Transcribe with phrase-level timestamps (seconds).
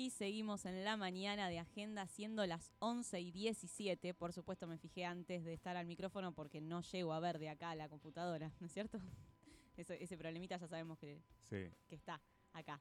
[0.00, 4.14] Y seguimos en la mañana de agenda siendo las 11 y 17.
[4.14, 7.50] Por supuesto me fijé antes de estar al micrófono porque no llego a ver de
[7.50, 8.98] acá la computadora, ¿no es cierto?
[9.76, 11.20] ese problemita ya sabemos que,
[11.50, 12.18] que está
[12.54, 12.80] acá.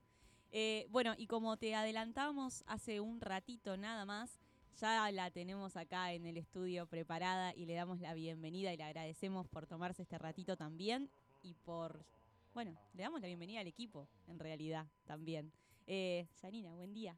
[0.54, 4.40] Eh, bueno, y como te adelantamos hace un ratito nada más,
[4.80, 8.84] ya la tenemos acá en el estudio preparada y le damos la bienvenida y le
[8.86, 11.10] agradecemos por tomarse este ratito también
[11.42, 12.06] y por,
[12.54, 15.52] bueno, le damos la bienvenida al equipo en realidad también.
[15.92, 17.18] Eh, Janina, buen día.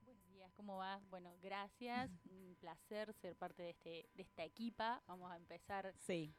[0.00, 1.00] Buenos días, ¿cómo va?
[1.08, 5.00] Bueno, gracias, un placer ser parte de, este, de esta equipa.
[5.06, 5.94] Vamos a empezar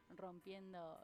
[0.10, 1.02] rompiendo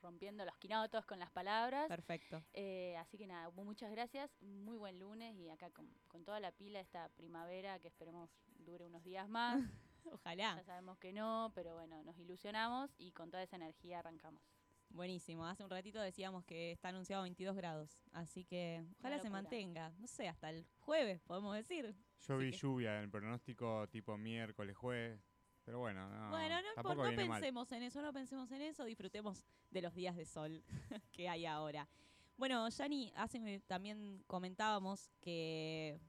[0.00, 1.86] rompiendo los quinotos con las palabras.
[1.86, 2.42] Perfecto.
[2.54, 6.80] Eh, así que nada, muchas gracias, muy buen lunes y acá con, toda la pila
[6.80, 9.60] esta primavera que esperemos dure unos días más.
[10.10, 10.56] Ojalá.
[10.56, 14.40] Ya sabemos que no, pero bueno, nos ilusionamos y con toda esa energía arrancamos.
[14.90, 15.46] Buenísimo.
[15.46, 19.92] Hace un ratito decíamos que está anunciado 22 grados, así que ojalá se mantenga.
[19.98, 21.94] No sé, hasta el jueves podemos decir.
[22.26, 25.20] Yo vi lluvia en el pronóstico tipo miércoles, jueves.
[25.64, 29.94] Pero bueno, no, bueno, no, pensemos en eso, no pensemos en eso, disfrutemos de los
[29.94, 30.64] días de sol
[31.12, 31.88] que hay ahora.
[32.36, 36.00] Bueno, Yani, hace también comentábamos que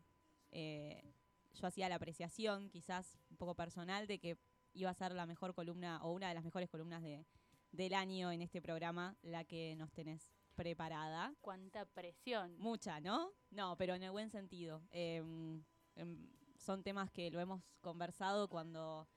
[0.52, 1.14] eh,
[1.54, 4.38] yo hacía la apreciación, quizás un poco personal, de que
[4.74, 7.26] iba a ser la mejor columna o una de las mejores columnas de,
[7.72, 11.34] del año en este programa, la que nos tenés preparada.
[11.42, 12.56] Cuánta presión.
[12.58, 13.32] Mucha, ¿no?
[13.50, 14.82] No, pero en el buen sentido.
[14.92, 15.64] Em,
[15.96, 19.08] em, son temas que lo hemos conversado cuando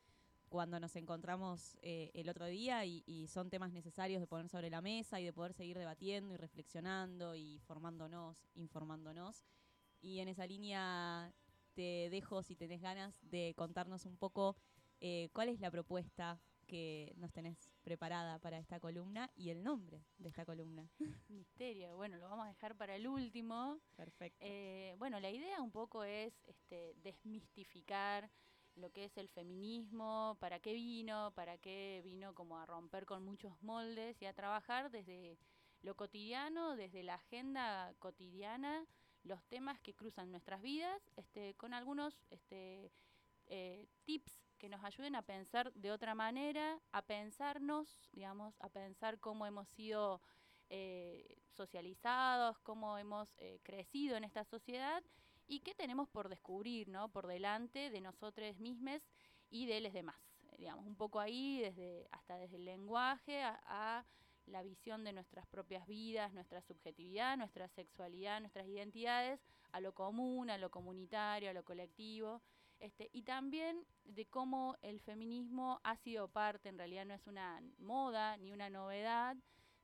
[0.54, 4.80] cuando nos encontramos eh, el otro día y, son temas necesarios de poner sobre la
[4.80, 9.44] mesa y de poder seguir debatiendo y reflexionando y formándonos, informándonos.
[10.00, 11.34] Y en esa línea
[11.74, 14.54] te dejo, si tenés ganas, de contarnos un poco
[15.00, 20.02] eh, cuál es la propuesta que nos tenés preparada para esta columna y el nombre
[20.18, 20.88] de esta columna.
[21.28, 23.78] Misterio, bueno, lo vamos a dejar para el último.
[23.94, 24.38] Perfecto.
[24.40, 28.30] Eh, bueno, la idea un poco es este, desmistificar
[28.76, 33.24] lo que es el feminismo, para qué vino, para qué vino como a romper con
[33.24, 35.38] muchos moldes y a trabajar desde
[35.82, 38.84] lo cotidiano, desde la agenda cotidiana,
[39.22, 42.90] los temas que cruzan nuestras vidas, este, con algunos este,
[43.46, 49.20] eh, tips que nos ayuden a pensar de otra manera, a pensarnos, digamos, a pensar
[49.20, 50.22] cómo hemos sido
[50.70, 55.02] eh, socializados, cómo hemos eh, crecido en esta sociedad
[55.46, 57.10] y qué tenemos por descubrir, ¿no?
[57.10, 59.02] Por delante de nosotros mismos
[59.50, 60.16] y de los demás.
[60.56, 64.06] Digamos, un poco ahí, desde, hasta desde el lenguaje a,
[64.46, 69.40] la visión de nuestras propias vidas, nuestra subjetividad, nuestra sexualidad, nuestras identidades,
[69.72, 72.40] a lo común, a lo comunitario, a lo colectivo,
[72.80, 77.62] este, y también de cómo el feminismo ha sido parte, en realidad no es una
[77.78, 79.36] moda ni una novedad,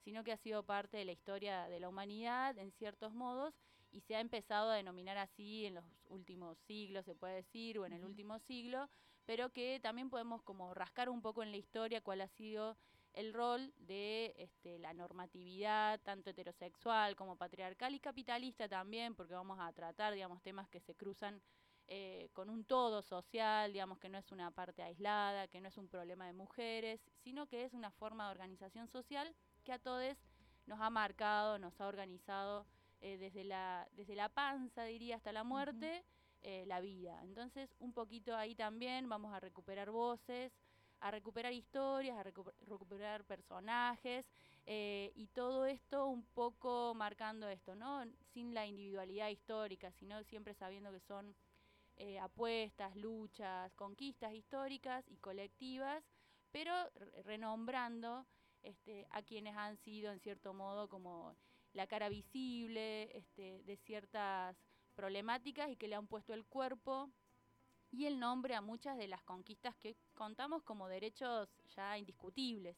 [0.04, 3.54] sino que ha sido parte de la historia de la humanidad en ciertos modos
[3.92, 7.86] y se ha empezado a denominar así en los últimos siglos, se puede decir, o
[7.86, 8.88] en el último siglo,
[9.26, 12.76] pero que también podemos como rascar un poco en la historia cuál ha sido
[13.12, 19.58] el rol de este, la normatividad, tanto heterosexual como patriarcal y capitalista también, porque vamos
[19.60, 21.42] a tratar, digamos, temas que se cruzan
[21.92, 25.76] eh, con un todo social, digamos que no es una parte aislada, que no es
[25.76, 29.34] un problema de mujeres, sino que es una forma de organización social
[29.64, 30.16] que a todos
[30.66, 32.64] nos ha marcado, nos ha organizado
[33.00, 36.04] eh, desde, la, desde la panza, diría, hasta la muerte,
[36.42, 37.18] eh, la vida.
[37.24, 40.52] Entonces, un poquito ahí también vamos a recuperar voces,
[41.00, 44.26] a recuperar historias, a recuperar personajes
[44.66, 48.04] eh, y todo esto un poco marcando esto, ¿no?
[48.32, 51.34] Sin la individualidad histórica, sino siempre sabiendo que son
[52.20, 56.02] apuestas, luchas, conquistas históricas y colectivas,
[56.50, 56.72] pero
[57.24, 58.26] renombrando
[58.62, 61.36] este, a quienes han sido en cierto modo como
[61.72, 64.56] la cara visible este, de ciertas
[64.94, 67.10] problemáticas y que le han puesto el cuerpo
[67.92, 72.76] y el nombre a muchas de las conquistas que contamos como derechos ya indiscutibles.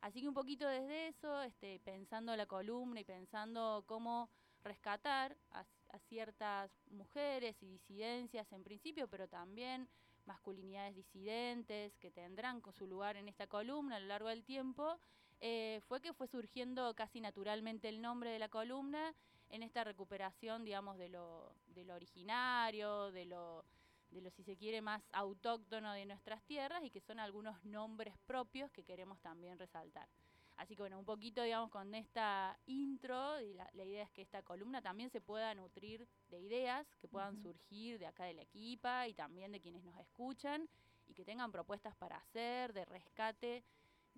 [0.00, 4.30] Así que un poquito desde eso, este, pensando la columna y pensando cómo
[4.62, 5.64] rescatar a,
[6.08, 9.88] ciertas mujeres y disidencias en principio, pero también
[10.26, 14.98] masculinidades disidentes que tendrán con su lugar en esta columna a lo largo del tiempo,
[15.40, 19.14] eh, fue que fue surgiendo casi naturalmente el nombre de la columna
[19.50, 23.64] en esta recuperación, digamos, de lo, de lo originario, de lo,
[24.10, 28.14] de lo, si se quiere, más autóctono de nuestras tierras y que son algunos nombres
[28.26, 30.08] propios que queremos también resaltar.
[30.56, 34.42] Así que bueno, un poquito, digamos, con esta intro, y la, idea es que esta
[34.42, 39.06] columna también se pueda nutrir de ideas que puedan surgir de acá de la equipa
[39.06, 40.68] y también de quienes nos escuchan
[41.08, 43.62] y que tengan propuestas para hacer, de rescate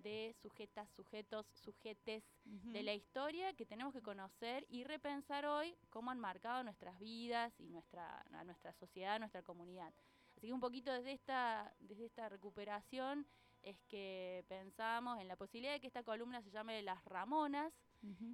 [0.03, 6.11] de sujetas, sujetos, sujetes de la historia que tenemos que conocer y repensar hoy cómo
[6.11, 9.93] han marcado nuestras vidas y nuestra, nuestra sociedad, nuestra comunidad.
[10.37, 13.25] Así que un poquito desde esta, desde esta recuperación
[13.63, 17.73] es que pensamos en la posibilidad de que esta columna se llame Las Ramonas,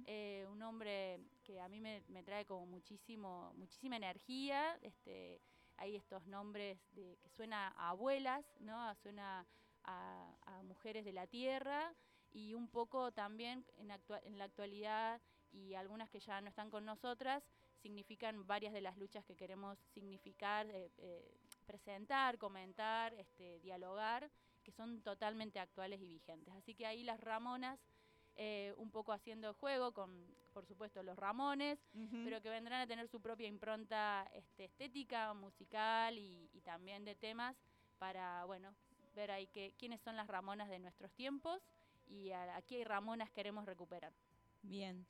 [0.06, 4.78] eh, un nombre que a mí me, trae como muchísimo, muchísima energía.
[4.82, 5.40] Este,
[5.76, 8.94] hay estos nombres de, que suena a abuelas, ¿no?
[8.96, 9.46] Suena
[9.84, 11.94] a, mujeres de la tierra
[12.32, 15.20] y un poco también en, en la actualidad
[15.52, 17.42] y algunas que ya no están con nosotras
[17.86, 24.28] significan varias de las luchas que queremos significar, eh, eh, presentar, comentar, este, dialogar,
[24.66, 26.52] que son totalmente actuales y vigentes.
[26.54, 27.78] Así que ahí las Ramonas,
[28.34, 30.10] eh, un poco haciendo juego con,
[30.52, 31.78] por supuesto, los Ramones,
[32.24, 37.56] pero que vendrán a tener su propia impronta este, estética, musical y, también de temas
[37.98, 38.74] para, bueno,
[39.14, 41.62] ver ahí que, quiénes son las Ramonas de nuestros tiempos
[42.08, 44.12] y a, a qué Ramonas queremos recuperar.
[44.62, 45.06] Bien.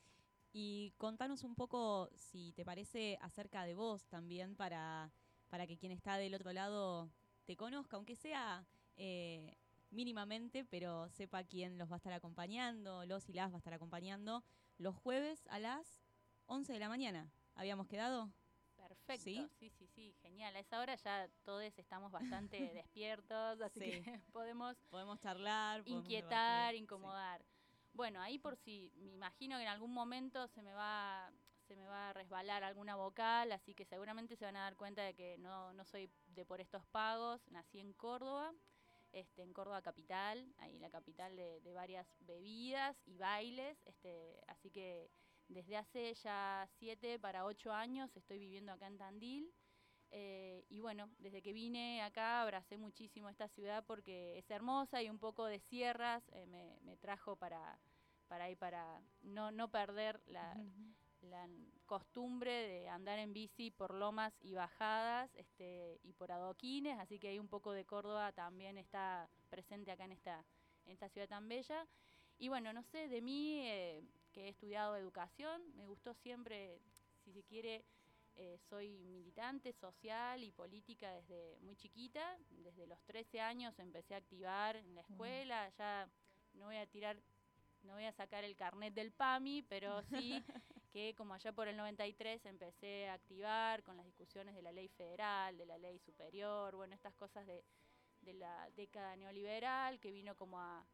[0.52, 5.10] Y contanos un poco, si te parece, acerca de vos también para
[5.48, 7.10] para que quien está del otro lado
[7.44, 9.56] te conozca, aunque sea eh,
[9.90, 13.74] mínimamente, pero sepa quién los va a estar acompañando, los y las va a estar
[13.74, 14.44] acompañando
[14.78, 16.02] los jueves a las
[16.46, 17.30] 11 de la mañana.
[17.54, 18.30] ¿Habíamos quedado?
[18.76, 19.48] Perfecto, ¿Sí?
[19.58, 20.54] sí, sí, genial.
[20.54, 24.02] A esa hora ya todos estamos bastante despiertos, así que
[24.32, 27.44] podemos, podemos charlar, inquietar, incomodar.
[27.92, 31.32] Bueno, ahí por si me imagino que en algún momento se me va
[31.66, 35.02] se me va a resbalar alguna vocal, así que seguramente se van a dar cuenta
[35.02, 37.48] de que no, no soy de por estos pagos.
[37.50, 38.52] Nací en Córdoba,
[39.16, 45.10] este, en Córdoba capital, ahí la capital de, varias bebidas y bailes, este, así que
[45.48, 49.52] desde hace ya siete para ocho años estoy viviendo acá en Tandil.
[50.10, 55.08] Eh, y bueno, desde que vine acá abracé muchísimo esta ciudad porque es hermosa y
[55.08, 57.80] un poco de sierras eh, me, trajo para,
[58.28, 60.54] para, para no, no perder la,
[61.26, 61.48] la
[61.86, 67.28] costumbre de andar en bici por lomas y bajadas este, y por adoquines, así que
[67.28, 70.44] hay un poco de Córdoba también está presente acá en esta,
[70.84, 71.86] en esta ciudad tan bella.
[72.38, 74.02] Y bueno, no sé, de mí eh,
[74.32, 76.80] que he estudiado educación, me gustó siempre,
[77.24, 77.84] si se quiere,
[78.34, 84.18] eh, soy militante social y política desde muy chiquita, desde los 13 años empecé a
[84.18, 86.08] activar en la escuela, ya
[86.54, 87.16] no voy a tirar
[87.86, 90.42] no voy a sacar el carnet del PAMI, pero sí
[90.96, 94.88] que como allá por el 93 empecé a activar con las discusiones de la ley
[94.88, 97.62] federal, de la ley superior, bueno, estas cosas de,
[98.32, 100.86] la década neoliberal que vino como a,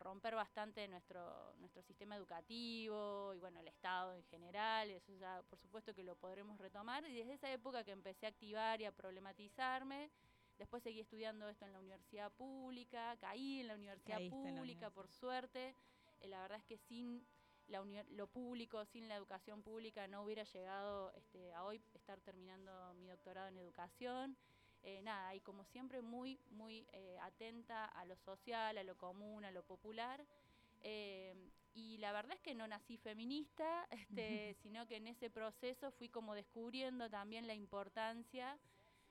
[0.00, 5.58] romper bastante nuestro, nuestro sistema educativo y bueno, el Estado en general, eso ya por
[5.58, 7.04] supuesto que lo podremos retomar.
[7.04, 10.10] Y desde esa época que empecé a activar y a problematizarme,
[10.56, 15.76] después seguí estudiando esto en la universidad pública, caí en la universidad pública por suerte,
[16.20, 17.26] eh, la verdad es que sin
[17.68, 23.06] lo público, sin la educación pública, no hubiera llegado este, a hoy estar terminando mi
[23.06, 24.36] doctorado en educación.
[24.84, 29.44] Eh, nada, y como siempre muy, muy eh, atenta a lo social, a lo común,
[29.44, 30.24] a lo popular.
[30.80, 31.34] Eh,
[31.74, 36.08] y la verdad es que no nací feminista, este, sino que en ese proceso fui
[36.08, 38.58] como descubriendo también la importancia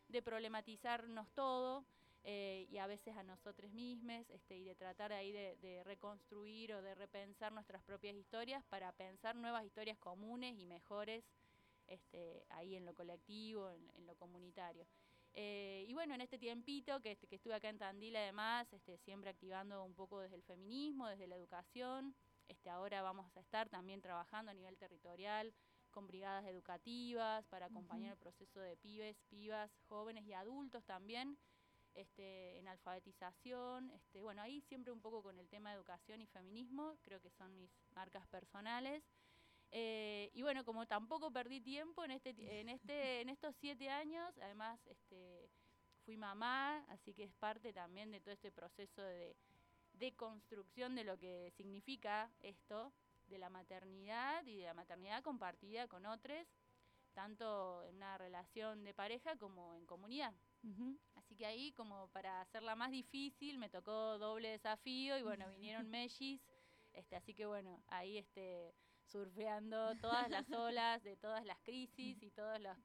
[0.09, 1.85] de problematizarnos todo,
[2.23, 6.81] eh, y a veces a nosotros mismos este, y de tratar ahí de, reconstruir o
[6.81, 11.23] de repensar nuestras propias historias para pensar nuevas historias comunes y mejores
[11.87, 14.85] este, ahí en lo colectivo, en, lo comunitario.
[15.33, 19.31] Eh, y bueno, en este tiempito que, que, estuve acá en Tandil además, este, siempre
[19.31, 22.13] activando un poco desde el feminismo, desde la educación,
[22.47, 25.53] este, ahora vamos a estar también trabajando a nivel territorial
[25.89, 31.37] con brigadas educativas para acompañar el proceso de pibes, pibas, jóvenes y adultos también
[31.95, 36.27] este, en alfabetización, este, bueno, ahí siempre un poco con el tema de educación y
[36.27, 39.03] feminismo, creo que son mis marcas personales.
[39.71, 44.37] Eh, y bueno, como tampoco perdí tiempo en este, en este, en estos siete años,
[44.39, 45.49] además este,
[46.03, 49.35] fui mamá, así que es parte también de todo este proceso de,
[49.93, 52.93] de construcción de lo que significa esto,
[53.27, 56.45] de la maternidad y de la maternidad compartida con otros,
[57.13, 60.33] tanto en una relación de pareja como en comunidad.
[61.31, 65.89] Así que ahí, como para hacerla más difícil, me tocó doble desafío y bueno, vinieron
[65.89, 66.41] Mellis,
[66.91, 72.31] este, así que bueno, ahí este, surfeando todas las olas de todas las crisis y
[72.31, 72.77] todas las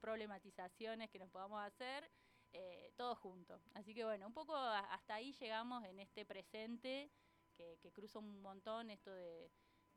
[0.00, 2.10] problematizaciones que nos podamos hacer,
[2.54, 3.60] eh, todo junto.
[3.74, 7.10] Así que bueno, un poco hasta ahí llegamos en este presente
[7.52, 9.50] que, que cruza un montón esto de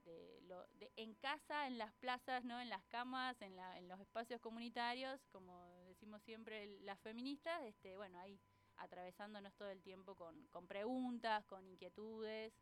[0.08, 2.60] de, en casa, en las plazas, ¿no?
[2.60, 3.56] en las camas, en,
[3.88, 8.40] los espacios comunitarios, como decimos siempre las feministas, este, bueno, ahí
[8.78, 12.54] atravesándonos todo el tiempo con, con preguntas, con inquietudes,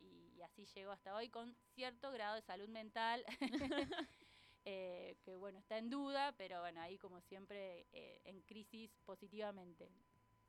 [0.00, 3.24] y, así llegó hasta hoy con cierto grado de salud mental.
[4.66, 9.90] Eh, que bueno, está en duda, pero bueno, ahí como siempre eh, en crisis positivamente.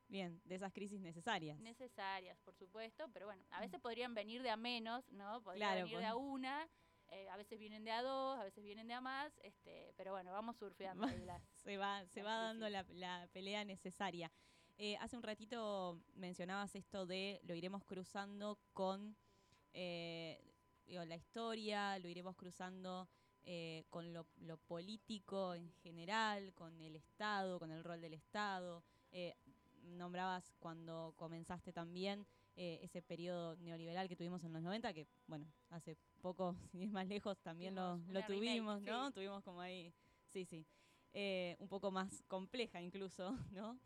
[0.09, 1.57] Bien, de esas crisis necesarias.
[1.61, 5.41] Necesarias, por supuesto, pero bueno, a veces podrían venir de a menos, ¿no?
[5.41, 6.25] Podrían venir de a pues.
[6.25, 6.69] una,
[7.07, 10.11] eh, a veces vienen de a dos, a veces vienen de a más, este, pero
[10.11, 11.07] bueno, vamos surfeando.
[11.63, 14.31] se va, se va dando la, la, pelea necesaria.
[14.99, 19.15] hace un ratito mencionabas esto de lo iremos cruzando con
[19.73, 23.07] la historia, lo iremos cruzando
[23.43, 24.27] eh, con lo,
[24.67, 28.83] político en general, con el Estado, con el rol del Estado.
[29.11, 29.35] Eh,
[29.83, 35.51] nombrabas cuando comenzaste también eh, ese periodo neoliberal que tuvimos en los 90, que bueno,
[35.69, 39.11] hace poco, sin ir más lejos, también lo, tuvimos, ¿no?
[39.11, 39.91] Tuvimos como ahí,
[40.31, 40.65] sí, sí,
[41.13, 43.79] un poco más compleja incluso, ¿no?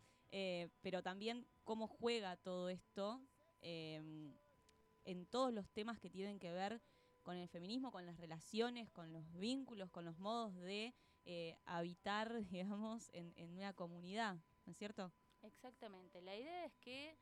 [0.82, 3.22] pero también cómo juega todo esto
[3.62, 6.80] en todos los temas que tienen que ver
[7.26, 12.44] con el feminismo, con las relaciones, con los vínculos, con los modos de eh, habitar,
[12.50, 15.12] digamos, en, una comunidad, ¿no es cierto?
[15.42, 16.22] Exactamente.
[16.22, 17.18] La idea es que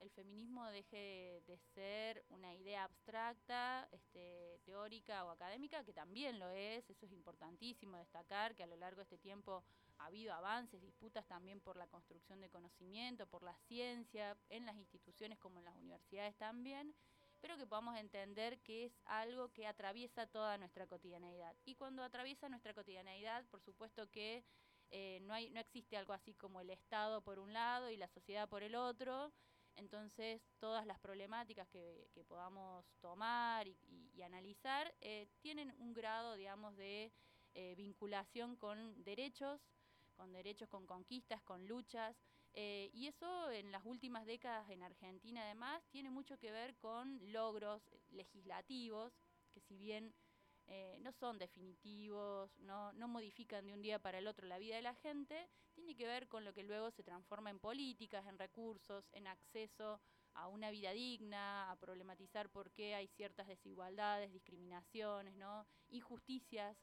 [0.00, 6.50] el feminismo deje de ser una idea abstracta, este, teórica o académica, que también lo
[6.50, 9.64] es, eso es importantísimo destacar, que a lo largo de este tiempo
[9.98, 14.76] ha habido avances, disputas también por la construcción de conocimiento, por la ciencia, en las
[14.76, 16.94] instituciones como en las universidades también,
[17.40, 21.54] pero que podamos entender que es algo que atraviesa toda nuestra cotidianeidad.
[21.64, 24.44] Y cuando atraviesa nuestra cotidianeidad, por supuesto que
[24.90, 28.48] eh, no, no existe algo así como el Estado por un lado y la sociedad
[28.48, 29.32] por el otro.
[29.78, 33.76] Entonces, todas las problemáticas que, podamos tomar y,
[34.22, 37.12] analizar eh, tienen un grado, digamos, de
[37.54, 39.60] eh, vinculación con derechos,
[40.16, 42.16] con derechos, con conquistas, con luchas.
[42.54, 47.20] Eh, y eso en las últimas décadas en Argentina además tiene mucho que ver con
[47.32, 49.12] logros legislativos,
[49.52, 50.12] que si bien
[50.70, 54.82] eh, no son definitivos, no, modifican de un día para el otro la vida de
[54.82, 59.08] la gente, tiene que ver con lo que luego se transforma en políticas, en recursos,
[59.12, 59.98] en acceso
[60.34, 65.34] a una vida digna, a problematizar por qué hay ciertas desigualdades, discriminaciones,
[65.88, 66.76] injusticias,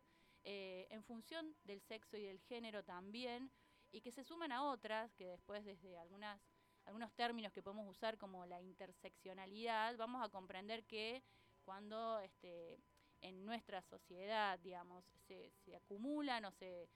[0.43, 3.51] eh, en función del sexo y del género también,
[3.91, 6.41] y que se suman a otras, que después desde algunas,
[6.85, 11.23] algunos términos que podemos usar como la interseccionalidad, vamos a comprender que
[11.63, 12.79] cuando este,
[13.27, 16.87] en nuestra sociedad, digamos, se, acumulan o se,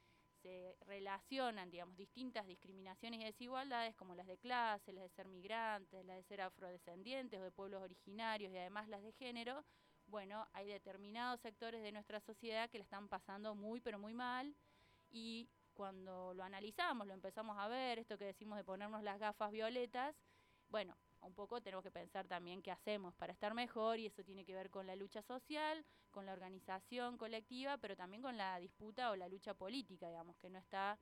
[0.43, 6.05] se relacionan, digamos, distintas discriminaciones y desigualdades como las de clase, las de ser migrantes,
[6.05, 9.65] las de ser afrodescendientes o de pueblos originarios y además las de género,
[10.05, 14.55] bueno, hay determinados sectores de nuestra sociedad que la están pasando muy, pero muy mal
[15.09, 19.51] y cuando lo analizamos, lo empezamos a ver, esto que decimos de ponernos las gafas
[19.51, 20.15] violetas,
[20.67, 24.45] bueno, un poco tenemos que pensar también qué hacemos para estar mejor y eso tiene
[24.45, 29.11] que ver con la lucha social, con la organización colectiva, pero también con la disputa
[29.11, 30.97] o la lucha política, digamos, que no está,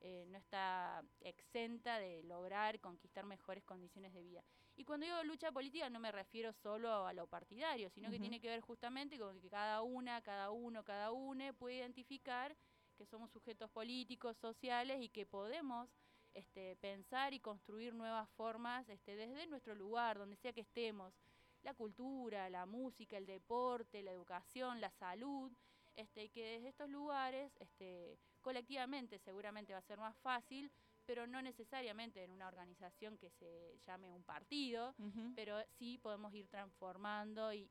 [0.00, 4.44] eh, no está exenta de lograr conquistar mejores condiciones de vida.
[4.76, 8.40] Y cuando digo lucha política no me refiero solo a lo partidario, sino que tiene
[8.40, 12.56] que ver justamente con que cada una, cada uno, cada une puede identificar
[12.96, 15.88] que somos sujetos políticos, sociales y que podemos
[16.34, 21.14] este, pensar y construir nuevas formas este, desde nuestro lugar, donde sea que estemos.
[21.62, 25.50] La cultura, la música, el deporte, la educación, la salud,
[25.96, 30.70] este, que desde estos lugares, este, colectivamente seguramente va a ser más fácil,
[31.06, 34.94] pero no necesariamente en una organización que se llame un partido,
[35.34, 37.70] pero sí podemos ir transformando y,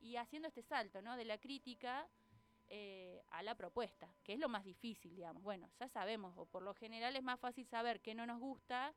[0.00, 1.16] y, haciendo este salto ¿no?
[1.16, 2.08] de la crítica
[2.70, 5.42] eh, a la propuesta, que es lo más difícil, digamos.
[5.42, 8.94] Bueno, ya sabemos, o por lo general es más fácil saber qué no nos gusta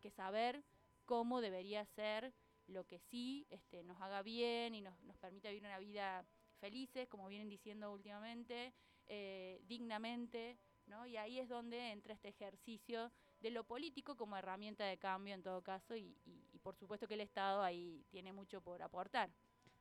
[0.00, 0.64] que saber
[1.04, 2.34] cómo debería ser
[2.66, 6.24] lo que sí este, nos haga bien y nos, nos permita vivir una vida
[6.58, 8.72] felices, como vienen diciendo últimamente,
[9.06, 11.06] eh, dignamente, ¿no?
[11.06, 15.42] Y ahí es donde entra este ejercicio de lo político como herramienta de cambio en
[15.42, 19.30] todo caso y, y por supuesto que el Estado ahí tiene mucho por aportar.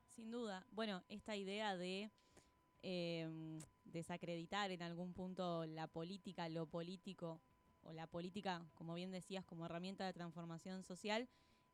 [0.07, 0.65] Sin duda.
[0.71, 2.12] Bueno, esta idea de
[2.84, 3.30] eh,
[3.86, 7.42] desacreditar en algún punto la política, lo político,
[7.84, 11.28] o la política, como bien decías, como herramienta de transformación social,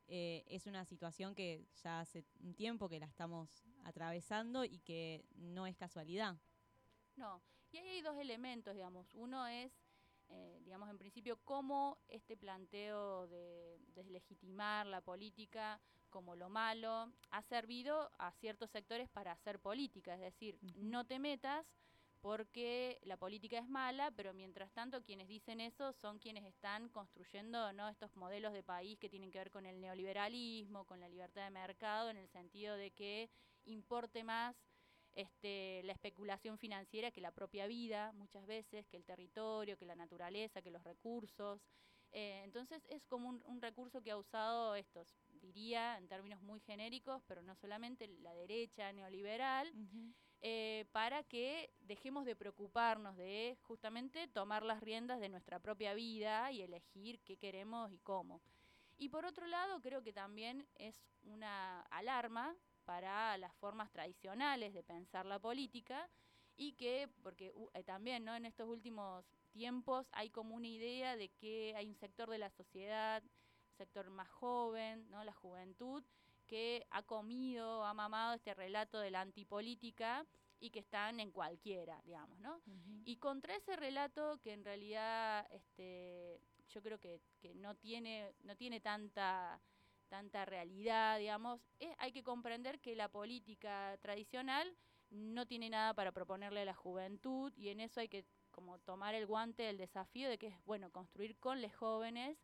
[0.07, 3.49] eh, es una situación que ya hace un tiempo que la estamos
[3.83, 6.37] atravesando y que no es casualidad.
[7.17, 9.13] No, y ahí hay dos elementos, digamos.
[9.13, 9.73] Uno es,
[10.29, 15.79] eh, digamos, en principio, cómo este planteo de deslegitimar la política
[16.09, 21.19] como lo malo, ha servido a ciertos sectores para hacer política, es decir, no te
[21.19, 21.65] metas,
[22.21, 27.71] porque la política es mala, pero mientras tanto quienes dicen eso son quienes están construyendo
[27.73, 27.87] ¿no?
[27.87, 31.51] estos modelos de país que tienen que ver con el neoliberalismo, con la libertad de
[31.51, 33.29] mercado, en el sentido de que
[33.65, 34.55] importe más
[35.17, 39.95] este, la especulación financiera que la propia vida, muchas veces, que el territorio, que la
[39.95, 41.59] naturaleza, que los recursos.
[42.11, 47.23] Eh, entonces es como un, recurso que ha usado estos, diría en términos muy genéricos,
[47.27, 49.73] pero no solamente la derecha neoliberal,
[50.41, 56.51] eh, para que dejemos de preocuparnos de justamente tomar las riendas de nuestra propia vida
[56.51, 58.39] y elegir qué queremos y cómo.
[58.99, 62.55] Y por otro lado, creo que también es una alarma
[62.87, 66.09] para las formas tradicionales de pensar la política
[66.55, 68.33] y que, porque eh, también ¿no?
[68.33, 72.49] en estos últimos tiempos hay como una idea de que hay un sector de la
[72.49, 73.21] sociedad,
[73.77, 75.21] sector más joven, ¿no?
[75.25, 76.01] la juventud,
[76.47, 80.25] que ha comido, ha mamado este relato de la antipolítica
[80.61, 82.61] y que están en cualquiera, digamos, ¿no?
[83.03, 86.39] Y contra ese relato que en realidad este,
[86.69, 89.61] yo creo que, que no tiene, no tiene tanta
[90.07, 91.61] tanta realidad, digamos,
[91.97, 94.75] hay que comprender que la política tradicional
[95.09, 99.13] no tiene nada para proponerle a la juventud y en eso hay que como tomar
[99.13, 102.37] el guante del desafío de que es bueno construir con los jóvenes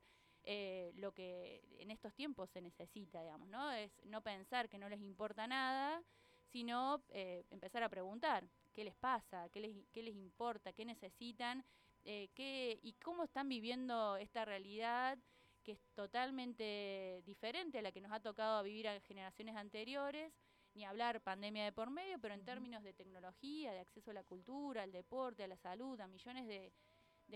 [0.43, 3.71] eh, lo que en estos tiempos se necesita, digamos, ¿no?
[3.71, 6.03] Es no pensar que no les importa nada,
[6.51, 11.63] sino eh, empezar a preguntar qué les pasa, qué les, qué les importa, qué necesitan,
[12.03, 15.17] eh, qué, y cómo están viviendo esta realidad
[15.63, 20.33] que es totalmente diferente a la que nos ha tocado vivir a generaciones anteriores,
[20.75, 24.23] ni hablar pandemia de por medio, pero en términos de tecnología, de acceso a la
[24.23, 26.73] cultura, al deporte, a la salud, a millones de,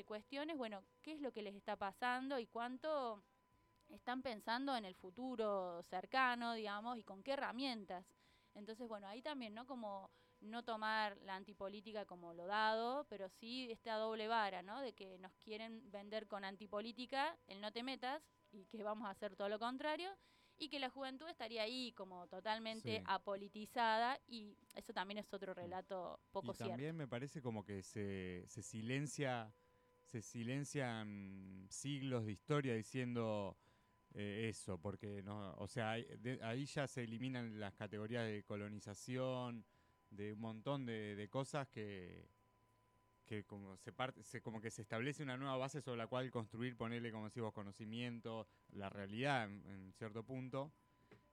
[0.06, 3.24] cuestiones, bueno, ¿qué es lo que les está pasando y cuánto
[3.90, 8.06] están pensando en el futuro cercano, digamos, y con qué herramientas?
[8.54, 9.66] Entonces, bueno, ahí también, ¿no?
[9.66, 14.82] Como no tomar la antipolítica como lo dado, pero sí esta doble vara, ¿no?
[14.82, 19.12] De que nos quieren vender con antipolítica el no te metas y que vamos a
[19.12, 20.10] hacer todo lo contrario
[20.60, 26.20] y que la juventud estaría ahí como totalmente apolitizada y eso también es otro relato
[26.32, 29.54] poco y También me parece como que se, se silencia
[30.08, 33.58] se silencian siglos de historia diciendo
[34.14, 39.66] eh, eso, porque no, o sea, ahí ya se eliminan las categorías de colonización,
[40.10, 42.30] de un montón de, cosas que,
[43.26, 46.32] que como se parte, se, como que se establece una nueva base sobre la cual
[46.32, 50.74] construir, ponerle, como decimos, conocimiento, la realidad en, cierto punto.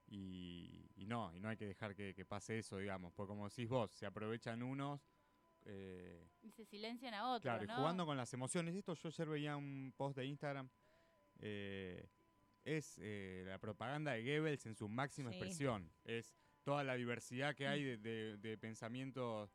[0.07, 3.91] Y, no, y no hay que dejar que, pase eso, digamos, porque como decís vos,
[3.91, 5.01] se aprovechan unos.
[5.63, 7.41] Eh, y se silencian a otros.
[7.41, 8.75] Claro, y jugando con las emociones.
[8.75, 10.69] Esto yo ayer veía un post de Instagram.
[11.39, 12.07] Eh,
[12.65, 15.91] es eh, la propaganda de Goebbels en su máxima expresión.
[16.03, 16.35] Es
[16.65, 18.01] toda la diversidad que hay mm.
[18.01, 19.49] de, pensamientos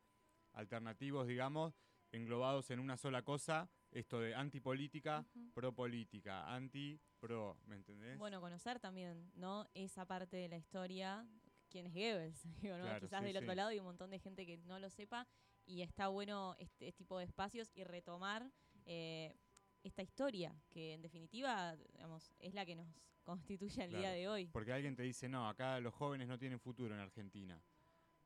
[0.53, 1.75] alternativos, digamos,
[2.13, 8.17] englobados en una sola cosa, esto de antipolítica, pro-política, anti-pro, ¿me entendés?
[8.17, 9.69] Bueno, conocer también, ¿no?
[9.75, 11.27] Esa parte de la historia,
[11.69, 12.43] quién es Goebbels,
[13.01, 15.27] quizás del otro lado hay un montón de gente que no lo sepa
[15.67, 18.51] y está bueno este, este tipo de espacios y retomar
[18.87, 19.37] eh,
[19.83, 22.87] esta historia, que en definitiva, digamos, es la que nos
[23.25, 24.47] constituye el día de hoy.
[24.47, 27.61] Porque alguien te dice, no, acá los jóvenes no tienen futuro en Argentina.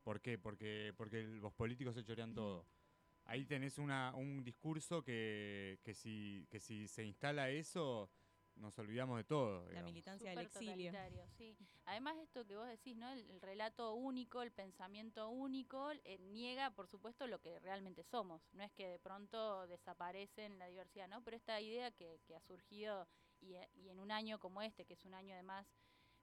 [0.02, 0.38] ¿Por qué?
[0.38, 2.66] Porque, porque los políticos se chorean todo.
[3.24, 8.10] Ahí tenés una, un discurso que, que, si, que si se instala eso,
[8.56, 9.70] nos olvidamos de todo.
[9.72, 10.92] La militancia del exilio.
[11.36, 11.56] Sí.
[11.86, 13.10] Además, esto que vos decís, ¿no?
[13.10, 18.42] El, relato único, el pensamiento único, eh, niega, por supuesto, lo que realmente somos.
[18.52, 21.22] No es que de pronto desaparece en la diversidad, ¿no?
[21.22, 23.06] Pero esta idea que, que ha surgido
[23.40, 25.66] y, y, en un año como este, que es un año además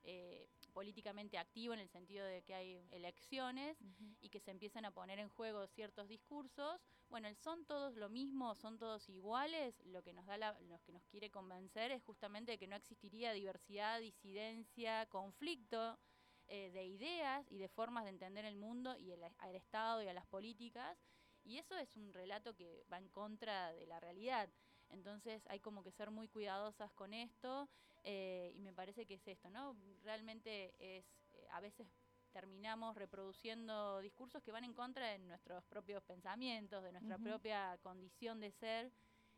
[0.04, 3.78] eh, políticamente activo en el sentido de que hay elecciones
[4.22, 6.82] y que se empiezan a poner en juego ciertos discursos.
[7.12, 9.78] Bueno, son todos lo mismo, son todos iguales.
[9.88, 14.00] Lo que nos da lo que nos quiere convencer es justamente que no existiría diversidad,
[14.00, 16.00] disidencia, conflicto
[16.48, 20.08] eh, de ideas y de formas de entender el mundo y el, al Estado y
[20.08, 20.98] a las políticas.
[21.44, 24.50] Y eso es un relato que va en contra de la realidad.
[24.88, 27.68] Entonces hay como que ser muy cuidadosas con esto
[28.06, 29.76] eh, y me parece que es esto, ¿no?
[30.02, 31.90] Realmente es, eh, a veces
[32.32, 38.40] terminamos reproduciendo discursos que van en contra de nuestros propios pensamientos, de nuestra propia condición
[38.40, 38.92] de ser,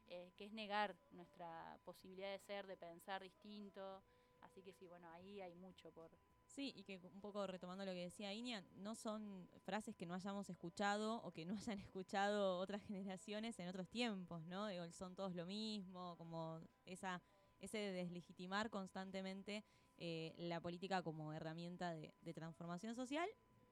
[0.07, 4.03] eh, que es negar nuestra posibilidad de ser, de pensar distinto.
[4.41, 6.11] Así que sí, bueno, ahí hay mucho por...
[6.45, 10.13] Sí, y que un poco retomando lo que decía Inia, no son frases que no
[10.13, 14.67] hayamos escuchado o que no hayan escuchado otras generaciones en otros tiempos, ¿no?
[14.91, 17.21] son todos lo mismo, como esa
[17.63, 19.63] ese de deslegitimar constantemente
[19.97, 23.29] eh, la política como herramienta de, transformación social,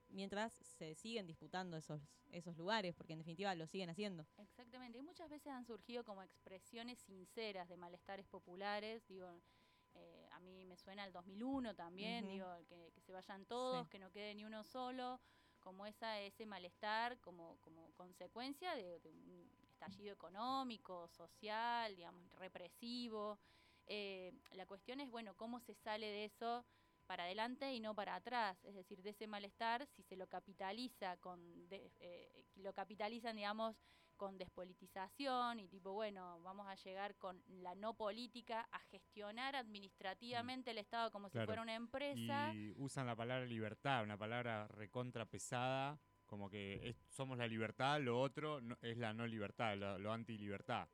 [0.08, 4.26] mientras se siguen disputando esos, esos lugares, porque en definitiva lo siguen haciendo.
[4.38, 9.40] Exactamente, y muchas veces han surgido como expresiones sinceras de malestares populares, digo,
[9.94, 12.32] eh, a mí me suena el 2001 también, Ujú.
[12.32, 13.90] digo, que, que se vayan todos, Sí.
[13.90, 15.20] que no quede ni uno solo,
[15.60, 23.38] como esa, ese malestar como, como consecuencia de, de un estallido económico, social, digamos, represivo.
[23.86, 26.64] Eh, la cuestión es, bueno, cómo se sale de eso
[27.06, 31.16] para adelante y no para atrás, es decir, de ese malestar, si se lo capitaliza
[31.18, 33.76] con, de- eh, lo capitalizan, digamos,
[34.16, 40.70] con despolitización y tipo, bueno, vamos a llegar con la no política a gestionar administrativamente
[40.70, 41.46] el Estado como si Claro.
[41.46, 42.52] fuera una empresa.
[42.54, 48.00] Y usan la palabra libertad, una palabra recontra pesada, como que es- somos la libertad,
[48.00, 50.88] lo otro no- es la no libertad, lo, lo anti-libertad.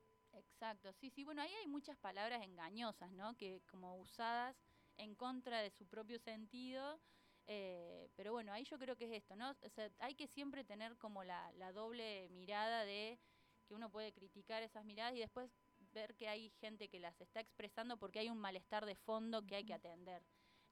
[0.61, 3.33] Exacto, sí, sí, bueno, ahí hay muchas palabras engañosas, ¿no?
[3.37, 4.57] Que como usadas
[4.97, 6.99] en contra de su propio sentido,
[7.47, 9.51] eh, pero bueno, ahí yo creo que es esto, ¿no?
[9.51, 13.17] O sea, hay que siempre tener como la, la doble mirada de
[13.65, 15.49] que uno puede criticar esas miradas y después
[15.93, 19.55] ver que hay gente que las está expresando porque hay un malestar de fondo que
[19.55, 20.25] hay que atender.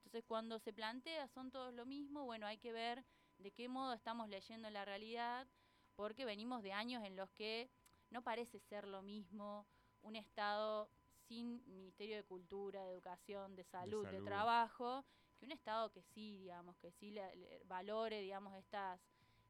[0.03, 3.05] Entonces, cuando se plantea son todos lo mismo, bueno, hay que ver
[3.37, 5.47] de qué modo estamos leyendo la realidad,
[5.95, 7.69] porque venimos de años en los que
[8.09, 9.65] no parece ser lo mismo
[10.03, 10.89] un Estado
[11.27, 14.25] sin Ministerio de Cultura, de Educación, de Salud, de, salud.
[14.25, 15.05] Trabajo,
[15.37, 18.99] que un Estado que sí, digamos, que sí le- le valore, digamos, estas,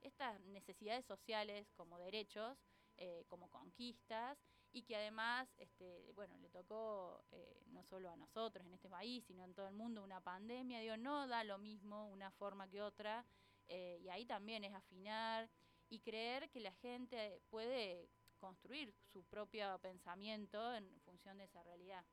[0.02, 2.58] estas necesidades sociales como derechos,
[2.98, 4.38] eh, como conquistas,
[4.74, 9.24] y que además, este, bueno, le tocó eh, no solo a nosotros en este país,
[9.26, 12.82] sino en todo el mundo una pandemia, digo, no da lo mismo una forma que
[12.82, 13.26] otra,
[13.68, 15.50] eh, y ahí también es afinar
[15.90, 22.04] y creer que la gente puede construir su propio pensamiento en función de esa realidad.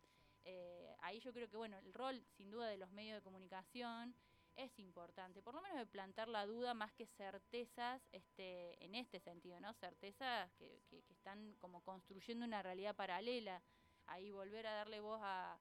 [0.44, 4.14] Eh, ahí yo creo que, bueno, el rol sin duda de los medios de comunicación
[4.56, 9.18] es importante, por lo menos de plantar la duda más que certezas este, en este
[9.20, 9.72] sentido, ¿no?
[9.74, 13.62] Certezas que, que- que están como construyendo una realidad paralela.
[14.06, 15.58] Ahí volver a darle voz a,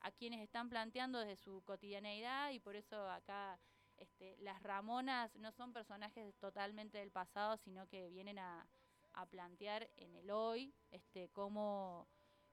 [0.00, 3.58] a quienes están planteando desde su cotidianeidad y por eso acá
[3.98, 8.66] este, las Ramonas no son personajes totalmente del pasado, sino que vienen a,
[9.14, 12.08] a plantear en el hoy este, cómo,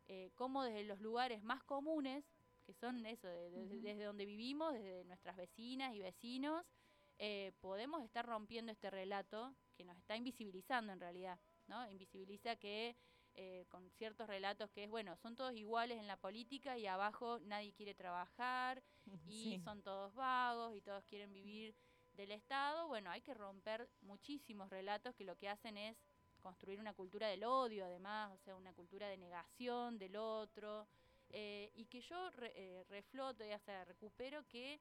[0.07, 2.23] eh, cómo desde los lugares más comunes,
[2.65, 6.65] que son eso, de- de- desde donde vivimos, desde nuestras vecinas y vecinos,
[7.19, 11.89] eh, podemos estar rompiendo este relato que nos está invisibilizando en realidad, ¿no?
[11.89, 12.95] Invisibiliza que
[13.39, 17.39] eh, con ciertos relatos que es, bueno, son todos iguales en la política y abajo
[17.41, 18.81] nadie quiere trabajar,
[19.27, 19.61] y Sí.
[19.63, 21.75] son todos vagos y todos quieren vivir
[22.13, 25.95] del Estado, bueno, hay que romper muchísimos relatos que lo que hacen es
[26.47, 30.87] construir una cultura del odio, además, o sea, una cultura de negación del otro,
[31.29, 34.79] eh, y que yo eh, refloto, y hasta recupero que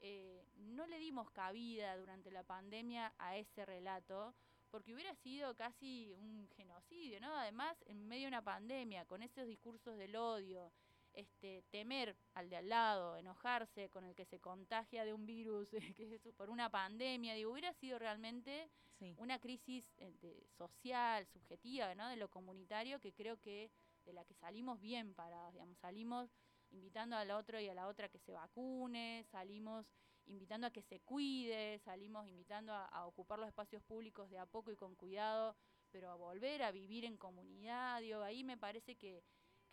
[0.00, 4.34] eh, no le dimos cabida durante la pandemia a ese relato,
[4.70, 7.36] porque hubiera sido casi un genocidio, ¿no?
[7.36, 10.72] Además, en medio de una pandemia, con esos discursos del odio,
[11.14, 15.70] este, temer al de al lado, enojarse con el que se contagia de un virus
[15.96, 19.12] que es por una pandemia, digo, hubiera sido realmente Sí.
[19.18, 22.08] una crisis eh, de- social, subjetiva, ¿no?
[22.08, 23.70] De lo comunitario que creo que
[24.04, 26.30] de la que salimos bien parados, digamos, salimos
[26.70, 29.86] invitando al otro y a la otra que se vacune, salimos
[30.26, 34.46] invitando a que se cuide, salimos invitando a, a ocupar los espacios públicos de a
[34.46, 35.56] poco y con cuidado,
[35.90, 39.22] pero a volver a vivir en comunidad, digo, ahí me parece que,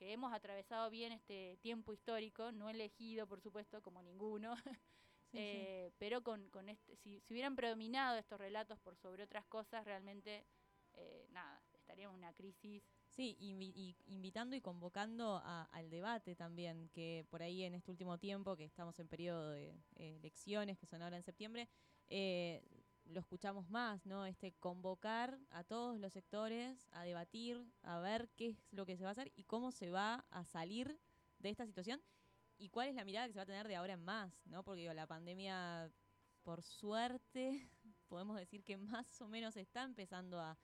[0.01, 4.55] que hemos atravesado bien este tiempo histórico, no elegido, por supuesto, como ninguno,
[5.31, 5.37] Sí, sí.
[5.37, 9.85] eh, pero con, con este, si, si hubieran predominado estos relatos por sobre otras cosas,
[9.85, 10.43] realmente,
[10.93, 12.81] eh, nada, estaríamos en una crisis.
[13.09, 17.91] Sí, invi- y invitando y convocando a- al debate también, que por ahí en este
[17.91, 21.69] último tiempo, que estamos en periodo de eh, elecciones, que son ahora en septiembre,
[22.07, 22.63] eh,
[23.11, 24.25] lo escuchamos más, ¿no?
[24.25, 29.03] Este convocar a todos los sectores a debatir, a ver qué es lo que se
[29.03, 30.97] va a hacer y cómo se va a salir
[31.39, 32.01] de esta situación
[32.57, 34.63] y cuál es la mirada que se va a tener de ahora en más, ¿no?
[34.63, 35.91] Porque digo, la pandemia,
[36.43, 37.67] por suerte,
[38.07, 40.57] podemos decir que más o menos está empezando a,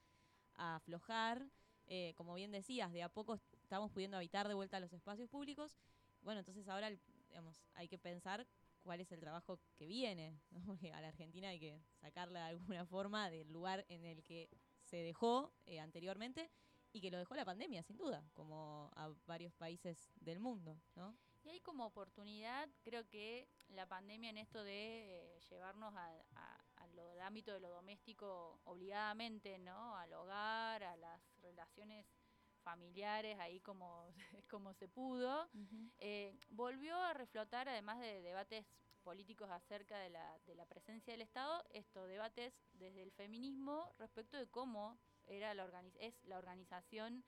[0.59, 1.45] aflojar.
[1.85, 5.77] Eh, como bien decías, de a poco estamos pudiendo habitar de vuelta los espacios públicos.
[6.21, 6.89] Bueno, entonces ahora
[7.29, 8.47] digamos, hay que pensar
[8.87, 10.59] cuál es el trabajo que viene, ¿no?
[10.95, 14.49] a la Argentina hay que sacarla de alguna forma del lugar en el que
[14.81, 16.49] se dejó eh, anteriormente
[16.93, 21.17] y que lo dejó la pandemia, sin duda, como a varios países del mundo, ¿no?
[21.43, 26.13] Y hay como oportunidad, creo que la pandemia en esto de eh, llevarnos a
[26.95, 29.95] lo- al ámbito de lo doméstico obligadamente, ¿no?
[29.97, 32.05] Al hogar, a las relaciones
[32.67, 34.13] familiares, ahí como,
[34.49, 35.49] como se pudo.
[35.99, 38.65] Eh, volvió a reflotar, además de debates
[39.03, 44.35] políticos acerca de la, de la presencia del Estado, estos debates desde el feminismo respecto
[44.35, 45.65] de cómo era la
[45.99, 47.23] es la organización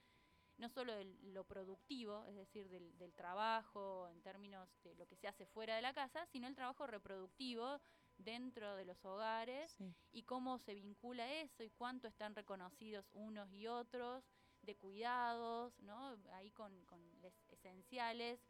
[0.58, 5.16] no solo de lo productivo, es decir, del, del, trabajo en términos de lo que
[5.16, 7.80] se hace fuera de la casa, sino el trabajo reproductivo
[8.18, 9.78] dentro de los hogares
[10.12, 14.22] y cómo se vincula eso y cuánto están reconocidos unos y otros
[14.62, 16.16] de cuidados, ¿no?
[16.32, 17.00] Ahí con, con
[17.48, 18.40] esenciales.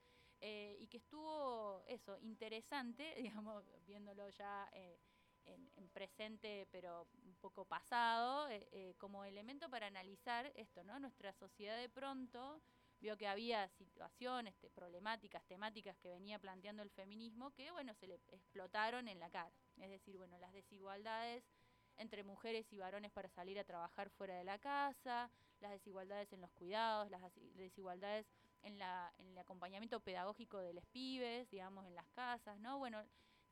[0.43, 4.99] Eh, y que estuvo eso, interesante, digamos, viéndolo ya eh,
[5.45, 10.99] en, presente pero un poco pasado, eh, como elemento para analizar esto, ¿no?
[10.99, 12.63] Nuestra sociedad de pronto
[13.01, 18.15] vio que había situaciones, problemáticas, temáticas que venía planteando el feminismo que, bueno, se le
[18.29, 19.53] explotaron en la cara.
[19.79, 21.45] Es decir, bueno, las desigualdades
[21.97, 26.41] entre mujeres y varones para salir a trabajar fuera de la casa, las desigualdades en
[26.41, 27.23] los cuidados, las
[27.55, 28.27] desigualdades
[28.63, 32.79] en, la, en el acompañamiento pedagógico de los pibes, digamos, en las casas, ¿no?
[32.79, 33.03] Bueno,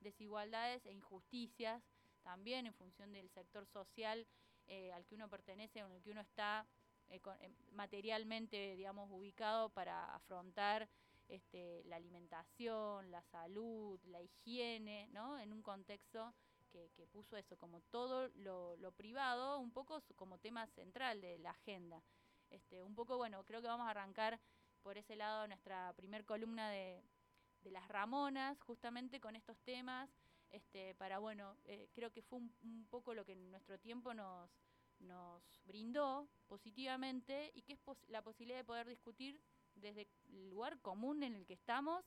[0.01, 1.83] desigualdades e injusticias
[2.23, 4.27] también en función del sector social
[4.67, 6.67] eh, al que uno pertenece en el que uno está
[7.09, 10.89] eh, eh, materialmente, digamos, ubicado para afrontar
[11.29, 15.39] este, la alimentación, la salud, la higiene, ¿no?
[15.39, 16.35] En un contexto
[16.69, 21.51] que, puso eso como todo lo, lo, privado, un poco como tema central de la
[21.51, 22.03] agenda.
[22.51, 24.41] Este, un poco, bueno, creo que vamos a arrancar
[24.83, 27.03] por ese lado nuestra primer columna de,
[27.63, 30.09] de las Ramonas, justamente con estos temas,
[30.51, 34.51] este, para, bueno, eh, creo que fue un, poco lo que en nuestro tiempo nos,
[35.01, 39.41] nos brindó positivamente y que es la posibilidad de poder discutir
[39.75, 42.05] desde el lugar común en el que estamos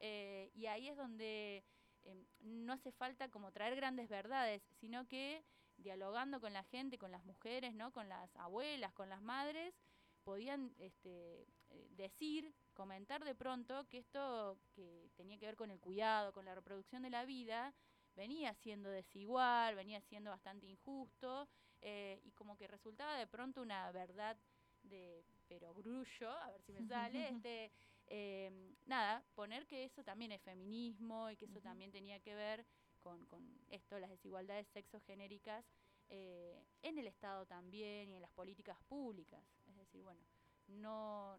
[0.00, 1.64] eh, y ahí es donde
[2.04, 5.44] em, no hace falta como traer grandes verdades, sino que
[5.76, 7.92] dialogando con la gente, con las mujeres, ¿no?
[7.92, 9.74] con las abuelas, con las madres,
[10.22, 15.80] podían este, eh, decir, comentar de pronto que esto que tenía que ver con el
[15.80, 17.74] cuidado, con la reproducción de la vida,
[18.14, 21.48] venía siendo desigual, venía siendo bastante injusto
[21.80, 24.36] eh, y como que resultaba de pronto una verdad
[24.82, 27.70] de pero grullo, a ver si me sale, este,
[28.06, 32.66] em, nada, poner que eso también es feminismo y que eso también tenía que ver
[33.00, 35.64] con, con esto, las desigualdades sexogenéricas
[36.08, 39.42] eh, en el Estado también y en las políticas públicas.
[39.66, 40.20] Es decir, bueno,
[40.66, 41.38] no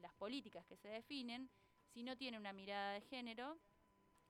[0.00, 1.50] las políticas que se definen,
[1.92, 3.58] si no tienen una mirada de género,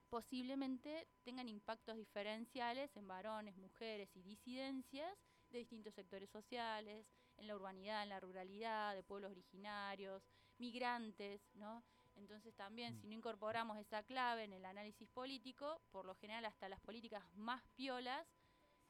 [0.09, 5.17] posiblemente tengan impactos diferenciales en varones, mujeres y disidencias
[5.49, 7.05] de distintos sectores sociales,
[7.37, 10.23] en la urbanidad, en la ruralidad, de pueblos originarios,
[10.57, 11.83] migrantes, ¿no?
[12.15, 16.69] Entonces también si no incorporamos esa clave en el análisis político, por lo general hasta
[16.69, 18.27] las políticas más piolas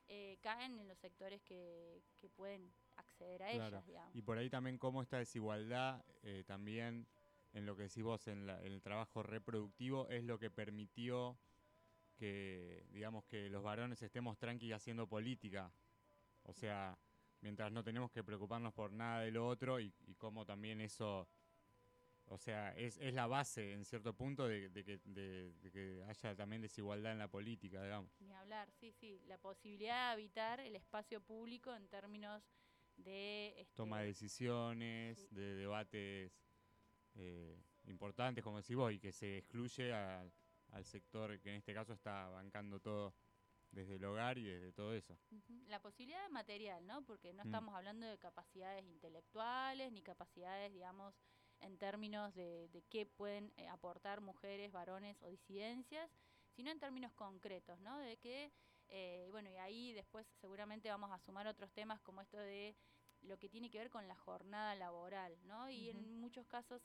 [0.07, 4.15] eh, caen en los sectores que, que pueden acceder a ellas, digamos.
[4.15, 7.07] Y por ahí también cómo esta desigualdad eh, también
[7.53, 11.37] en lo que decís vos, en, el trabajo reproductivo, es lo que permitió
[12.15, 15.73] que, digamos, que los varones estemos tranquilos haciendo política.
[16.43, 16.97] O sea,
[17.41, 21.27] mientras no tenemos que preocuparnos por nada de lo otro y, cómo también eso,
[22.31, 26.61] o sea, es, es la base en cierto punto de, que, de, que haya también
[26.61, 28.09] desigualdad en la política, digamos.
[28.21, 32.41] Ni hablar, sí, sí, la posibilidad de habitar el espacio público en términos
[32.95, 33.53] de...
[33.57, 36.31] Este, Toma de decisiones, de debates
[37.15, 41.91] eh, importantes, como decís vos, y que se excluye al sector que en este caso
[41.91, 43.13] está bancando todo
[43.71, 45.17] desde el hogar y desde todo eso.
[45.67, 47.03] La posibilidad material, ¿no?
[47.03, 47.47] Porque no mm.
[47.47, 51.13] estamos hablando de capacidades intelectuales ni capacidades, digamos,
[51.61, 56.09] en términos de, de qué pueden eh, aportar mujeres, varones o disidencias,
[56.55, 57.97] sino en términos concretos, ¿no?
[57.99, 58.51] De que,
[58.89, 62.75] eh, bueno, y ahí después seguramente vamos a sumar otros temas como esto de
[63.21, 65.69] lo que tiene que ver con la jornada laboral, ¿no?
[65.69, 66.81] Y en muchos casos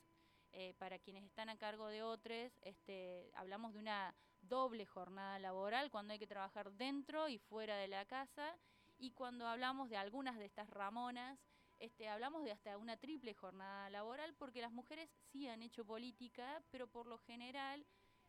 [0.52, 5.90] eh, para quienes están a cargo de otros, este, hablamos de una doble jornada laboral
[5.90, 8.56] cuando hay que trabajar dentro y fuera de la casa
[8.98, 11.38] y cuando hablamos de algunas de estas ramonas,
[11.78, 16.62] este, hablamos de hasta una triple jornada laboral porque las mujeres sí han hecho política,
[16.70, 17.84] pero por lo general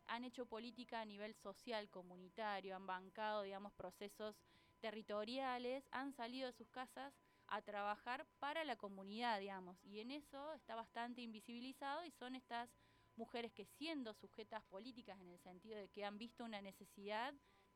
[0.08, 4.36] han hecho política a nivel social, comunitario, han bancado, digamos, procesos
[4.80, 7.14] territoriales, han salido de sus casas
[7.48, 12.70] a trabajar para la comunidad, digamos, y en eso está bastante invisibilizado y son estas
[13.16, 17.34] mujeres que siendo sujetas políticas en el sentido de que han visto una necesidad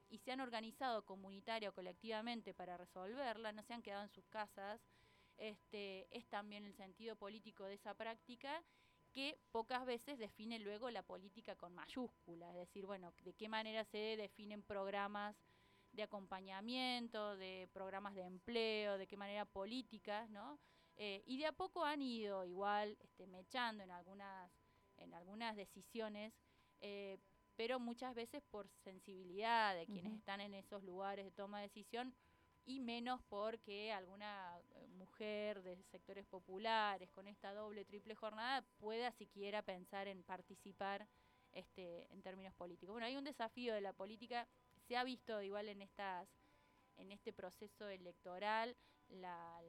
[0.09, 4.27] y se han organizado comunitaria o colectivamente para resolverla, no se han quedado en sus
[4.27, 4.81] casas,
[5.41, 8.63] este, es también el sentido político de esa práctica
[9.11, 13.83] que pocas veces define luego la política con mayúscula, es decir, bueno, de qué manera
[13.83, 15.35] se definen programas
[15.91, 20.59] de acompañamiento, de programas de empleo, de qué manera políticas, ¿no?
[20.95, 24.51] Eh, y de a poco han ido igual este, mechando en algunas,
[24.97, 26.33] en algunas decisiones,
[26.79, 27.17] eh,
[27.55, 32.13] pero muchas veces por sensibilidad de quienes están en esos lugares de toma de decisión
[32.65, 34.61] y menos porque alguna
[35.21, 41.07] mujer de sectores populares con esta doble, triple jornada pueda siquiera pensar en participar
[41.51, 42.93] este, en términos políticos.
[42.93, 44.47] Bueno, hay un desafío de la política,
[44.87, 46.27] se ha visto igual en estas
[46.97, 48.75] en este proceso electoral
[49.09, 49.61] la,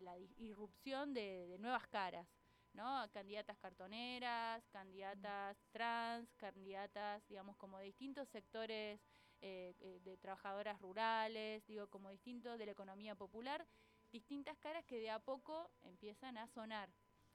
[0.00, 2.26] la, irrupción de, nuevas caras,
[2.72, 3.06] ¿no?
[3.12, 9.00] Candidatas cartoneras, candidatas trans, candidatas, digamos, como de distintos sectores
[9.40, 13.66] eh, eh, de trabajadoras rurales, digo, como distintos de la economía popular,
[14.14, 16.88] distintas caras que de a poco empiezan a sonar.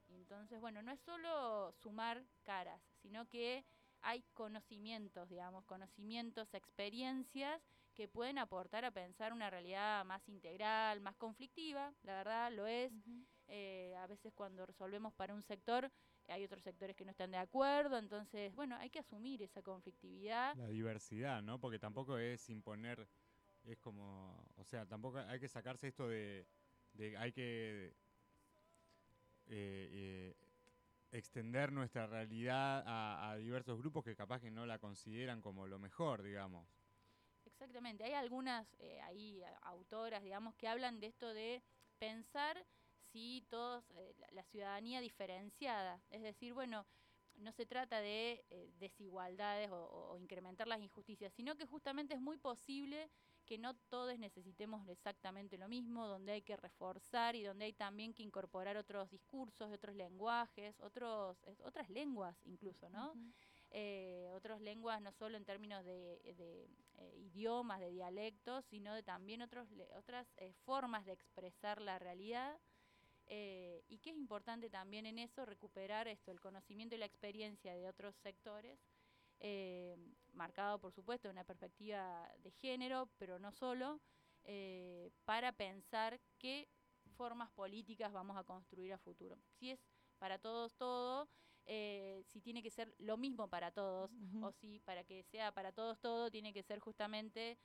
[0.08, 3.66] Y entonces, bueno, no es solo sumar caras, sino que
[4.02, 7.62] hay conocimientos, digamos, conocimientos, experiencias
[7.94, 12.94] que pueden aportar a pensar una realidad más integral, más conflictiva, la verdad lo es.
[13.48, 15.92] Eh, a veces cuando resolvemos para un sector,
[16.30, 20.56] hay otros sectores que no están de acuerdo, entonces, bueno, hay que asumir esa conflictividad.
[20.56, 21.60] La diversidad, ¿no?
[21.60, 23.06] Porque tampoco es imponer,
[23.66, 26.48] es como, o sea, tampoco hay que sacarse esto de,
[27.18, 27.94] hay que
[29.48, 30.36] eh, eh,
[31.12, 36.22] extender nuestra realidad a, diversos grupos que capaz que no la consideran como lo mejor,
[36.22, 36.68] digamos.
[37.46, 41.64] Exactamente, hay algunas eh, ahí autoras, digamos, que hablan de esto de
[41.98, 42.64] pensar
[43.12, 46.86] si todos, eh, la, ciudadanía diferenciada, es decir, bueno,
[47.38, 48.46] no se trata de
[48.78, 53.10] desigualdades o, incrementar las injusticias, sino que justamente es muy posible
[53.50, 58.14] que no todos necesitemos exactamente lo mismo, donde hay que reforzar y donde hay también
[58.14, 63.16] que incorporar otros discursos, otros lenguajes, otros, otras lenguas incluso, ¿no?
[64.34, 66.70] otras lenguas no solo en términos de,
[67.18, 70.28] idiomas, de dialectos, sino de también otros, otras
[70.64, 72.56] formas de expresar la realidad
[73.32, 77.76] eh, y que es importante también en eso recuperar esto, el conocimiento y la experiencia
[77.76, 78.80] de otros sectores,
[79.40, 79.96] eh,
[80.34, 84.00] marcado por supuesto en una perspectiva de género, pero no solo,
[84.44, 86.68] eh, para pensar qué
[87.16, 89.38] formas políticas vamos a construir a futuro.
[89.60, 89.80] Si es
[90.18, 91.30] para todos todo,
[91.66, 95.72] eh, si tiene que ser lo mismo para todos o si para que sea para
[95.72, 97.58] todos todo tiene que ser justamente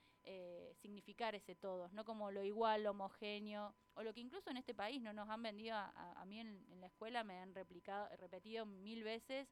[0.81, 4.73] significar ese todos, no como lo igual, lo homogéneo o lo que incluso en este
[4.73, 9.03] país no nos han vendido a, mí en, la escuela me han replicado, repetido mil
[9.03, 9.47] veces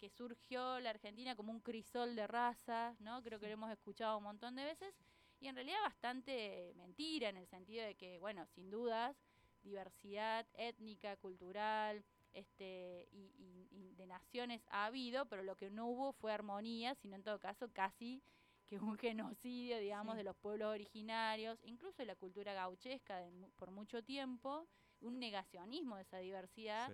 [0.00, 3.22] que surgió la Argentina como un crisol de razas, ¿no?
[3.22, 4.94] Creo que lo hemos escuchado un montón de veces.
[5.40, 9.16] Y en realidad bastante mentira en el sentido de que, bueno, sin dudas,
[9.62, 16.32] diversidad étnica, cultural, este, y, de naciones ha habido, pero lo que no hubo fue
[16.32, 18.22] armonía, sino en todo caso casi
[18.64, 23.22] que un genocidio, digamos, de los pueblos originarios, incluso de la cultura gauchesca
[23.56, 24.66] por mucho tiempo,
[25.02, 26.90] un negacionismo de esa diversidad,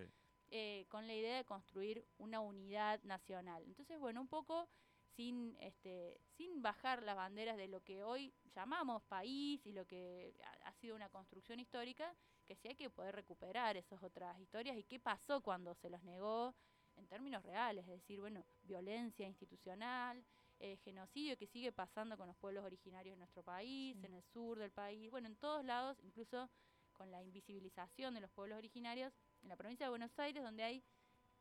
[0.51, 3.63] eh, con la idea de construir una unidad nacional.
[3.67, 4.69] Entonces, bueno, un poco
[5.17, 10.35] sin, este, sin bajar las banderas de lo que hoy llamamos país y lo que
[10.65, 12.15] ha sido una construcción histórica,
[12.47, 16.03] que sí hay que poder recuperar esas otras historias y qué pasó cuando se los
[16.05, 16.55] negó
[16.97, 20.25] en términos reales, es decir, bueno, violencia institucional,
[20.59, 24.59] eh, genocidio que sigue pasando con los pueblos originarios de nuestro país, en el sur
[24.59, 26.49] del país, bueno, en todos lados, incluso
[26.93, 30.83] con la invisibilización de los pueblos originarios, en la provincia de Buenos Aires, donde hay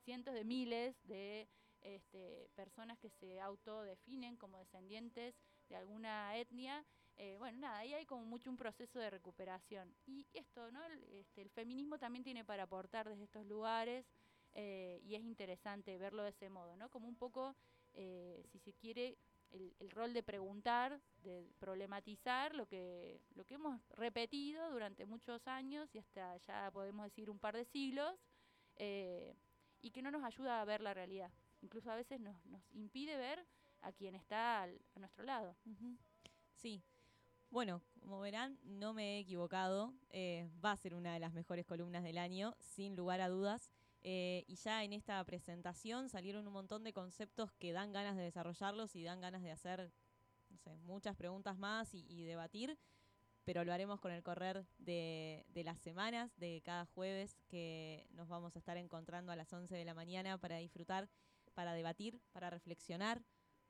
[0.03, 1.47] cientos de miles de
[1.81, 5.35] este, personas que se autodefinen como descendientes
[5.69, 6.85] de alguna etnia
[7.17, 9.93] eh, bueno, nada, ahí hay como mucho un proceso de recuperación.
[10.05, 10.83] Y esto, ¿no?
[10.85, 14.05] El, este, el feminismo también tiene para aportar desde estos lugares
[14.53, 16.89] eh, y es interesante verlo de ese modo, ¿no?
[16.89, 17.55] Como un poco,
[17.93, 19.17] eh, si se quiere,
[19.79, 25.93] el, rol de preguntar, de problematizar lo que, lo que hemos repetido durante muchos años
[25.93, 28.15] y hasta ya podemos decir un par de siglos,
[28.77, 31.31] y que no nos ayuda a ver la realidad.
[31.61, 33.45] Incluso a veces nos, nos impide ver
[33.81, 35.55] a quien está a nuestro lado.
[36.55, 36.83] Sí,
[37.55, 39.93] bueno, como verán, no me he equivocado.
[40.09, 43.71] Eh, va a ser una de las mejores columnas del año, sin lugar a dudas.
[44.07, 48.21] Eh, y ya en esta presentación salieron un montón de conceptos que dan ganas de
[48.21, 49.91] desarrollarlos y dan ganas de hacer
[50.83, 52.77] muchas preguntas más y, debatir,
[53.45, 58.55] pero lo haremos con el correr de, las semanas, de cada jueves que nos vamos
[58.55, 61.09] a estar encontrando a las 11 de la mañana para disfrutar,
[61.55, 63.23] para debatir, para reflexionar,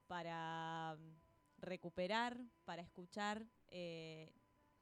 [0.05, 0.97] para
[1.59, 4.33] recuperar, para escuchar eh,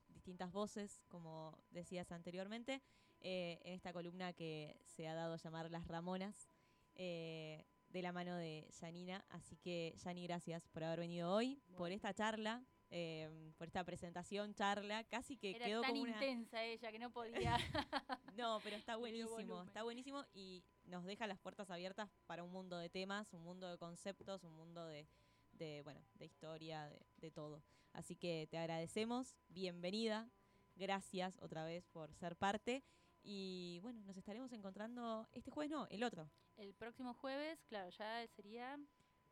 [0.08, 2.82] distintas voces, como decías anteriormente,
[3.24, 6.50] eh, en esta columna que se ha dado a llamar Las Ramonas,
[6.96, 9.26] eh, de la mano de Janina.
[9.30, 12.64] Así que, Yani, gracias por haber venido hoy, por esta charla
[12.96, 15.04] eh, por esta presentación, charla.
[15.06, 16.12] Casi que Era quedó tan como una...
[16.12, 17.58] intensa ella que no podía.
[18.38, 22.78] No, pero está buenísimo, está buenísimo y nos deja las puertas abiertas para un mundo
[22.78, 25.08] de temas, un mundo de conceptos, un mundo de,
[25.52, 27.64] de bueno, de historia, de, de todo.
[27.94, 30.30] Así que te agradecemos, bienvenida,
[30.76, 32.84] gracias otra vez por ser parte
[33.24, 36.30] y bueno, nos estaremos encontrando este jueves, no, el otro.
[36.58, 38.78] El próximo jueves, claro, ya sería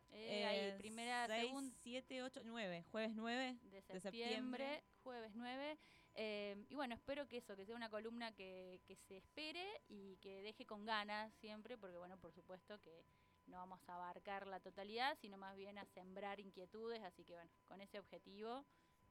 [0.10, 3.60] eh, ahí, Eh, primera, segunda siete, ocho, nueve, jueves 9.
[3.64, 4.02] de septiembre.
[4.02, 5.78] septiembre, jueves 9.
[6.16, 10.18] eh, y bueno, espero que eso, que sea una columna que, que se espere y
[10.18, 13.06] que deje con ganas siempre, porque bueno, por supuesto que
[13.48, 17.52] no vamos a abarcar la totalidad, sino más bien a sembrar inquietudes, así que bueno,
[17.68, 18.66] con ese objetivo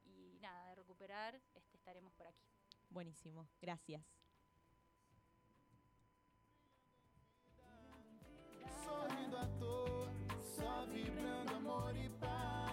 [0.05, 2.45] y nada, de recuperar, este, estaremos por aquí.
[2.89, 4.20] Buenísimo, gracias.
[8.85, 10.09] sorrindo à toa,
[10.43, 12.10] só vibrando amor e